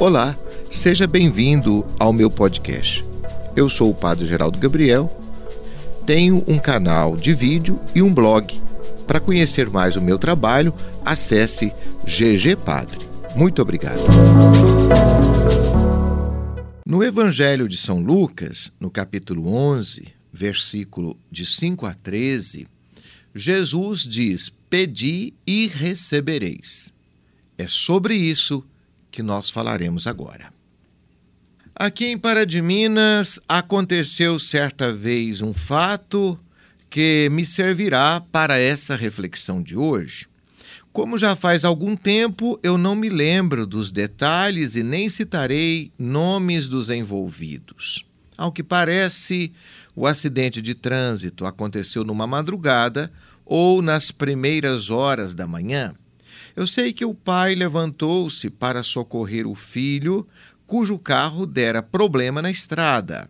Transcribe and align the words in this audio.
Olá, 0.00 0.34
seja 0.70 1.06
bem-vindo 1.06 1.86
ao 2.00 2.10
meu 2.10 2.30
podcast. 2.30 3.04
Eu 3.54 3.68
sou 3.68 3.90
o 3.90 3.94
Padre 3.94 4.24
Geraldo 4.24 4.58
Gabriel, 4.58 5.14
tenho 6.06 6.42
um 6.48 6.58
canal 6.58 7.18
de 7.18 7.34
vídeo 7.34 7.78
e 7.94 8.00
um 8.00 8.12
blog. 8.12 8.58
Para 9.06 9.20
conhecer 9.20 9.68
mais 9.68 9.96
o 9.96 10.00
meu 10.00 10.18
trabalho, 10.18 10.72
acesse 11.04 11.70
GG 12.02 12.56
Padre. 12.64 13.06
Muito 13.36 13.60
obrigado. 13.60 14.00
No 16.86 17.04
Evangelho 17.04 17.68
de 17.68 17.76
São 17.76 18.00
Lucas, 18.00 18.72
no 18.80 18.90
capítulo 18.90 19.54
11, 19.54 20.08
versículo 20.32 21.14
de 21.30 21.44
5 21.44 21.84
a 21.84 21.92
13, 21.92 22.66
Jesus 23.34 24.04
diz: 24.04 24.50
Pedi 24.70 25.34
e 25.46 25.66
recebereis. 25.66 26.90
É 27.58 27.68
sobre 27.68 28.14
isso 28.14 28.60
que 28.60 28.70
nós 29.22 29.50
falaremos 29.50 30.06
agora. 30.06 30.52
Aqui 31.74 32.06
em 32.06 32.18
Pará 32.18 32.44
de 32.44 32.60
Minas 32.60 33.40
aconteceu 33.48 34.38
certa 34.38 34.92
vez 34.92 35.40
um 35.40 35.54
fato 35.54 36.38
que 36.90 37.28
me 37.30 37.46
servirá 37.46 38.20
para 38.20 38.58
essa 38.58 38.96
reflexão 38.96 39.62
de 39.62 39.76
hoje. 39.76 40.26
Como 40.92 41.16
já 41.16 41.36
faz 41.36 41.64
algum 41.64 41.94
tempo, 41.96 42.58
eu 42.62 42.76
não 42.76 42.96
me 42.96 43.08
lembro 43.08 43.66
dos 43.66 43.92
detalhes 43.92 44.74
e 44.74 44.82
nem 44.82 45.08
citarei 45.08 45.92
nomes 45.98 46.68
dos 46.68 46.90
envolvidos. 46.90 48.04
Ao 48.36 48.50
que 48.50 48.62
parece, 48.62 49.52
o 49.94 50.06
acidente 50.06 50.60
de 50.60 50.74
trânsito 50.74 51.46
aconteceu 51.46 52.04
numa 52.04 52.26
madrugada 52.26 53.12
ou 53.46 53.80
nas 53.80 54.10
primeiras 54.10 54.90
horas 54.90 55.34
da 55.34 55.46
manhã. 55.46 55.94
Eu 56.54 56.66
sei 56.66 56.92
que 56.92 57.04
o 57.04 57.14
pai 57.14 57.54
levantou-se 57.54 58.50
para 58.50 58.82
socorrer 58.82 59.46
o 59.46 59.54
filho, 59.54 60.26
cujo 60.66 60.98
carro 60.98 61.46
dera 61.46 61.82
problema 61.82 62.40
na 62.42 62.50
estrada. 62.50 63.28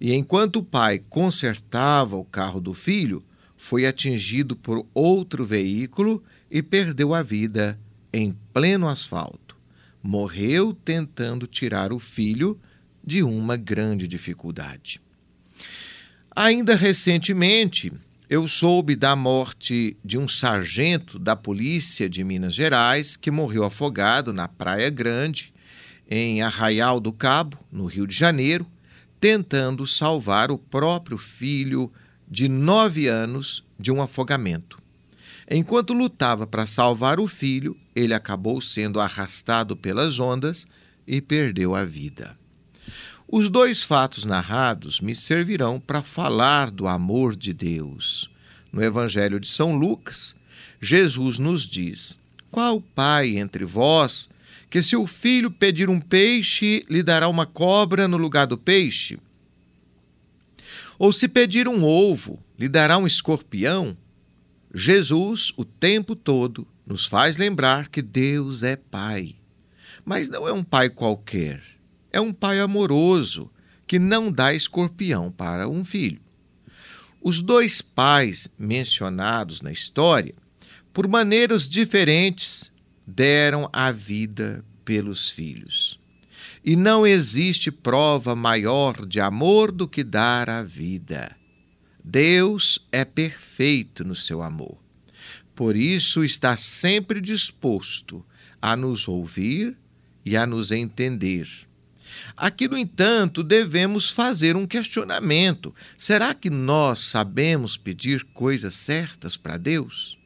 E 0.00 0.14
enquanto 0.14 0.56
o 0.56 0.64
pai 0.64 1.02
consertava 1.10 2.16
o 2.16 2.24
carro 2.24 2.60
do 2.60 2.72
filho, 2.72 3.22
foi 3.56 3.84
atingido 3.84 4.56
por 4.56 4.86
outro 4.94 5.44
veículo 5.44 6.22
e 6.50 6.62
perdeu 6.62 7.14
a 7.14 7.22
vida 7.22 7.78
em 8.12 8.34
pleno 8.54 8.88
asfalto. 8.88 9.56
Morreu 10.02 10.72
tentando 10.72 11.46
tirar 11.46 11.92
o 11.92 11.98
filho 11.98 12.58
de 13.04 13.22
uma 13.22 13.56
grande 13.56 14.08
dificuldade. 14.08 15.00
Ainda 16.34 16.74
recentemente, 16.74 17.92
eu 18.30 18.46
soube 18.46 18.94
da 18.94 19.16
morte 19.16 19.96
de 20.04 20.16
um 20.16 20.28
sargento 20.28 21.18
da 21.18 21.34
polícia 21.34 22.08
de 22.08 22.22
Minas 22.22 22.54
Gerais 22.54 23.16
que 23.16 23.28
morreu 23.28 23.64
afogado 23.64 24.32
na 24.32 24.46
Praia 24.46 24.88
Grande, 24.88 25.52
em 26.08 26.40
Arraial 26.40 27.00
do 27.00 27.12
Cabo, 27.12 27.58
no 27.72 27.86
Rio 27.86 28.06
de 28.06 28.14
Janeiro, 28.14 28.64
tentando 29.18 29.84
salvar 29.84 30.52
o 30.52 30.56
próprio 30.56 31.18
filho 31.18 31.92
de 32.30 32.48
nove 32.48 33.08
anos 33.08 33.64
de 33.76 33.90
um 33.90 34.00
afogamento. 34.00 34.80
Enquanto 35.50 35.92
lutava 35.92 36.46
para 36.46 36.66
salvar 36.66 37.18
o 37.18 37.26
filho, 37.26 37.76
ele 37.96 38.14
acabou 38.14 38.60
sendo 38.60 39.00
arrastado 39.00 39.76
pelas 39.76 40.20
ondas 40.20 40.68
e 41.04 41.20
perdeu 41.20 41.74
a 41.74 41.82
vida. 41.82 42.38
Os 43.32 43.48
dois 43.48 43.84
fatos 43.84 44.24
narrados 44.24 45.00
me 45.00 45.14
servirão 45.14 45.78
para 45.78 46.02
falar 46.02 46.68
do 46.68 46.88
amor 46.88 47.36
de 47.36 47.52
Deus. 47.52 48.28
No 48.72 48.82
Evangelho 48.82 49.38
de 49.38 49.46
São 49.46 49.76
Lucas, 49.76 50.34
Jesus 50.80 51.38
nos 51.38 51.62
diz: 51.62 52.18
Qual 52.50 52.80
pai 52.80 53.38
entre 53.38 53.64
vós 53.64 54.28
que, 54.68 54.82
se 54.82 54.96
o 54.96 55.06
filho 55.06 55.48
pedir 55.48 55.88
um 55.88 56.00
peixe, 56.00 56.84
lhe 56.90 57.04
dará 57.04 57.28
uma 57.28 57.46
cobra 57.46 58.08
no 58.08 58.16
lugar 58.16 58.48
do 58.48 58.58
peixe? 58.58 59.16
Ou 60.98 61.12
se 61.12 61.28
pedir 61.28 61.68
um 61.68 61.84
ovo, 61.84 62.36
lhe 62.58 62.68
dará 62.68 62.98
um 62.98 63.06
escorpião? 63.06 63.96
Jesus, 64.74 65.52
o 65.56 65.64
tempo 65.64 66.16
todo, 66.16 66.66
nos 66.84 67.06
faz 67.06 67.36
lembrar 67.36 67.86
que 67.86 68.02
Deus 68.02 68.64
é 68.64 68.74
Pai. 68.74 69.36
Mas 70.04 70.28
não 70.28 70.48
é 70.48 70.52
um 70.52 70.64
pai 70.64 70.90
qualquer 70.90 71.62
é 72.12 72.20
um 72.20 72.32
pai 72.32 72.60
amoroso 72.60 73.50
que 73.86 73.98
não 73.98 74.30
dá 74.30 74.54
escorpião 74.54 75.30
para 75.30 75.68
um 75.68 75.84
filho. 75.84 76.20
Os 77.20 77.42
dois 77.42 77.82
pais 77.82 78.48
mencionados 78.58 79.60
na 79.60 79.70
história, 79.70 80.34
por 80.92 81.06
maneiras 81.06 81.68
diferentes, 81.68 82.70
deram 83.06 83.68
a 83.72 83.90
vida 83.90 84.64
pelos 84.84 85.28
filhos. 85.30 85.98
E 86.64 86.76
não 86.76 87.06
existe 87.06 87.70
prova 87.70 88.34
maior 88.34 89.06
de 89.06 89.20
amor 89.20 89.70
do 89.72 89.88
que 89.88 90.04
dar 90.04 90.48
a 90.48 90.62
vida. 90.62 91.36
Deus 92.04 92.78
é 92.90 93.04
perfeito 93.04 94.04
no 94.04 94.14
seu 94.14 94.42
amor. 94.42 94.78
Por 95.54 95.76
isso 95.76 96.24
está 96.24 96.56
sempre 96.56 97.20
disposto 97.20 98.24
a 98.62 98.76
nos 98.76 99.08
ouvir 99.08 99.76
e 100.24 100.36
a 100.36 100.46
nos 100.46 100.70
entender 100.70 101.48
Aqui, 102.36 102.68
no 102.68 102.76
entanto, 102.76 103.42
devemos 103.42 104.10
fazer 104.10 104.56
um 104.56 104.66
questionamento: 104.66 105.74
será 105.96 106.34
que 106.34 106.50
nós 106.50 107.00
sabemos 107.00 107.76
pedir 107.76 108.24
coisas 108.32 108.74
certas 108.74 109.36
para 109.36 109.56
Deus? 109.56 110.18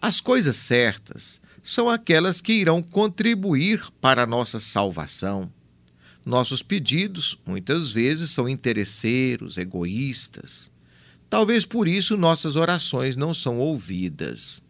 As 0.00 0.20
coisas 0.20 0.56
certas 0.56 1.40
são 1.62 1.88
aquelas 1.88 2.40
que 2.40 2.52
irão 2.52 2.82
contribuir 2.82 3.82
para 4.00 4.22
a 4.22 4.26
nossa 4.26 4.58
salvação. 4.58 5.52
Nossos 6.24 6.62
pedidos, 6.62 7.38
muitas 7.46 7.92
vezes, 7.92 8.30
são 8.30 8.48
interesseiros, 8.48 9.58
egoístas. 9.58 10.70
Talvez 11.28 11.64
por 11.64 11.86
isso 11.86 12.16
nossas 12.16 12.56
orações 12.56 13.16
não 13.16 13.32
são 13.32 13.58
ouvidas. 13.58 14.60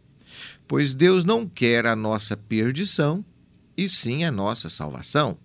Pois 0.69 0.95
Deus 0.95 1.25
não 1.25 1.47
quer 1.47 1.87
a 1.87 1.97
nossa 1.97 2.37
perdição, 2.37 3.25
e 3.77 3.89
sim 3.89 4.25
a 4.25 4.31
nossa 4.31 4.69
salvação. 4.69 5.39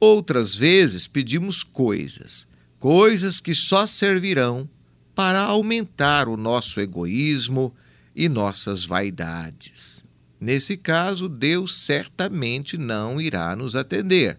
Outras 0.00 0.54
vezes 0.54 1.06
pedimos 1.06 1.62
coisas, 1.62 2.46
coisas 2.78 3.38
que 3.38 3.54
só 3.54 3.86
servirão 3.86 4.66
para 5.14 5.42
aumentar 5.42 6.26
o 6.26 6.38
nosso 6.38 6.80
egoísmo 6.80 7.74
e 8.16 8.26
nossas 8.26 8.86
vaidades. 8.86 10.02
Nesse 10.40 10.78
caso, 10.78 11.28
Deus 11.28 11.76
certamente 11.76 12.78
não 12.78 13.20
irá 13.20 13.54
nos 13.54 13.76
atender. 13.76 14.38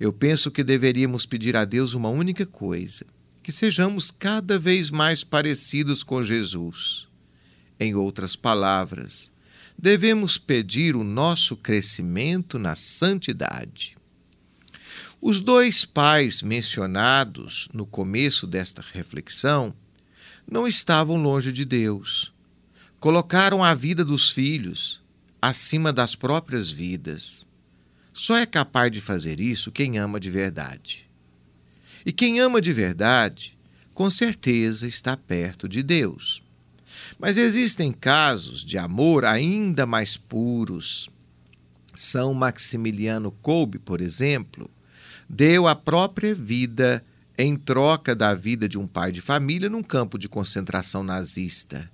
Eu 0.00 0.12
penso 0.12 0.50
que 0.50 0.64
deveríamos 0.64 1.24
pedir 1.24 1.56
a 1.56 1.64
Deus 1.64 1.94
uma 1.94 2.08
única 2.08 2.44
coisa: 2.44 3.06
que 3.44 3.52
sejamos 3.52 4.10
cada 4.10 4.58
vez 4.58 4.90
mais 4.90 5.22
parecidos 5.22 6.02
com 6.02 6.24
Jesus. 6.24 7.06
Em 7.78 7.94
outras 7.94 8.34
palavras, 8.34 9.30
devemos 9.78 10.36
pedir 10.36 10.96
o 10.96 11.04
nosso 11.04 11.56
crescimento 11.56 12.58
na 12.58 12.74
santidade. 12.74 13.97
Os 15.20 15.40
dois 15.40 15.84
pais 15.84 16.42
mencionados 16.42 17.68
no 17.74 17.84
começo 17.84 18.46
desta 18.46 18.84
reflexão 18.92 19.74
não 20.48 20.66
estavam 20.66 21.16
longe 21.16 21.50
de 21.50 21.64
Deus. 21.64 22.32
Colocaram 23.00 23.62
a 23.62 23.74
vida 23.74 24.04
dos 24.04 24.30
filhos 24.30 25.02
acima 25.42 25.92
das 25.92 26.14
próprias 26.14 26.70
vidas. 26.70 27.44
Só 28.12 28.36
é 28.36 28.46
capaz 28.46 28.92
de 28.92 29.00
fazer 29.00 29.40
isso 29.40 29.72
quem 29.72 29.98
ama 29.98 30.20
de 30.20 30.30
verdade. 30.30 31.08
E 32.06 32.12
quem 32.12 32.38
ama 32.38 32.60
de 32.60 32.72
verdade, 32.72 33.58
com 33.94 34.08
certeza 34.08 34.86
está 34.86 35.16
perto 35.16 35.68
de 35.68 35.82
Deus. 35.82 36.40
Mas 37.18 37.36
existem 37.36 37.92
casos 37.92 38.64
de 38.64 38.78
amor 38.78 39.24
ainda 39.24 39.84
mais 39.84 40.16
puros. 40.16 41.10
São 41.92 42.32
Maximiliano 42.32 43.32
Kolbe, 43.42 43.80
por 43.80 44.00
exemplo, 44.00 44.70
deu 45.28 45.68
a 45.68 45.74
própria 45.74 46.34
vida 46.34 47.04
em 47.36 47.54
troca 47.54 48.16
da 48.16 48.34
vida 48.34 48.68
de 48.68 48.78
um 48.78 48.86
pai 48.86 49.12
de 49.12 49.20
família 49.20 49.68
num 49.68 49.82
campo 49.82 50.18
de 50.18 50.28
concentração 50.28 51.02
nazista. 51.02 51.90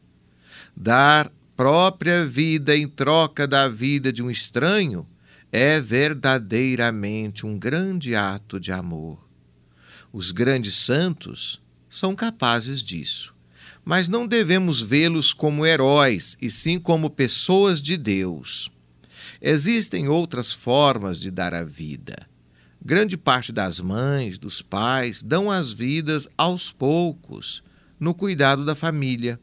Dar 0.76 1.30
própria 1.56 2.24
vida 2.24 2.76
em 2.76 2.88
troca 2.88 3.46
da 3.46 3.68
vida 3.68 4.12
de 4.12 4.22
um 4.22 4.30
estranho 4.30 5.06
é 5.50 5.80
verdadeiramente 5.80 7.44
um 7.44 7.58
grande 7.58 8.14
ato 8.14 8.58
de 8.58 8.72
amor. 8.72 9.18
Os 10.12 10.30
grandes 10.30 10.76
santos 10.76 11.60
são 11.90 12.14
capazes 12.14 12.80
disso, 12.80 13.34
mas 13.84 14.08
não 14.08 14.26
devemos 14.26 14.80
vê-los 14.80 15.32
como 15.32 15.66
heróis, 15.66 16.36
e 16.40 16.50
sim 16.50 16.78
como 16.78 17.10
pessoas 17.10 17.82
de 17.82 17.96
Deus. 17.96 18.70
Existem 19.40 20.08
outras 20.08 20.52
formas 20.52 21.20
de 21.20 21.30
dar 21.30 21.52
a 21.52 21.62
vida 21.62 22.33
Grande 22.84 23.16
parte 23.16 23.50
das 23.50 23.80
mães, 23.80 24.38
dos 24.38 24.60
pais, 24.60 25.22
dão 25.22 25.50
as 25.50 25.72
vidas 25.72 26.28
aos 26.36 26.70
poucos 26.70 27.62
no 27.98 28.12
cuidado 28.12 28.62
da 28.62 28.74
família. 28.74 29.40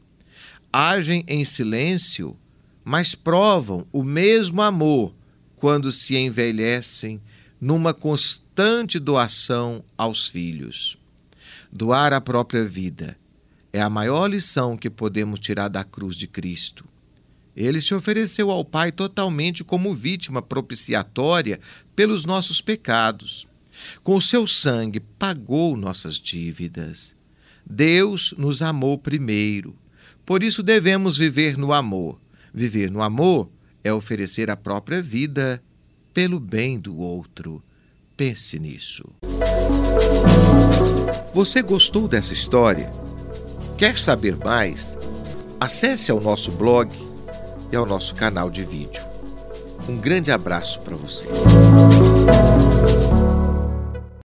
Agem 0.72 1.24
em 1.26 1.44
silêncio, 1.44 2.36
mas 2.84 3.16
provam 3.16 3.84
o 3.92 4.04
mesmo 4.04 4.62
amor 4.62 5.12
quando 5.56 5.90
se 5.90 6.16
envelhecem 6.16 7.20
numa 7.60 7.92
constante 7.92 9.00
doação 9.00 9.82
aos 9.98 10.28
filhos. 10.28 10.96
Doar 11.70 12.12
a 12.12 12.20
própria 12.20 12.64
vida 12.64 13.18
é 13.72 13.80
a 13.80 13.90
maior 13.90 14.28
lição 14.28 14.76
que 14.76 14.88
podemos 14.88 15.40
tirar 15.40 15.66
da 15.66 15.82
cruz 15.82 16.14
de 16.14 16.28
Cristo. 16.28 16.91
Ele 17.56 17.80
se 17.80 17.94
ofereceu 17.94 18.50
ao 18.50 18.64
Pai 18.64 18.90
totalmente 18.90 19.62
como 19.62 19.94
vítima 19.94 20.40
propiciatória 20.40 21.60
pelos 21.94 22.24
nossos 22.24 22.60
pecados. 22.60 23.46
Com 24.02 24.16
o 24.16 24.22
seu 24.22 24.46
sangue 24.46 25.00
pagou 25.00 25.76
nossas 25.76 26.16
dívidas. 26.16 27.14
Deus 27.64 28.34
nos 28.36 28.62
amou 28.62 28.98
primeiro. 28.98 29.74
Por 30.24 30.42
isso 30.42 30.62
devemos 30.62 31.18
viver 31.18 31.56
no 31.56 31.72
amor. 31.72 32.18
Viver 32.52 32.90
no 32.90 33.02
amor 33.02 33.48
é 33.84 33.92
oferecer 33.92 34.50
a 34.50 34.56
própria 34.56 35.02
vida 35.02 35.62
pelo 36.14 36.38
bem 36.38 36.78
do 36.78 36.98
outro. 36.98 37.62
Pense 38.16 38.58
nisso. 38.58 39.04
Você 41.34 41.62
gostou 41.62 42.06
dessa 42.06 42.32
história? 42.32 42.92
Quer 43.76 43.98
saber 43.98 44.36
mais? 44.36 44.96
Acesse 45.58 46.10
ao 46.10 46.20
nosso 46.20 46.52
blog 46.52 46.90
e 47.72 47.76
ao 47.76 47.86
nosso 47.86 48.14
canal 48.14 48.50
de 48.50 48.62
vídeo. 48.62 49.02
Um 49.88 49.96
grande 49.96 50.30
abraço 50.30 50.80
para 50.82 50.94
você. 50.94 51.26